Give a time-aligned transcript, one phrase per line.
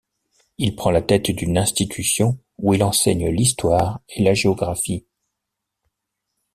[0.57, 5.05] Il prend la tête d'une institution où il enseigne l'histoire et la géographie.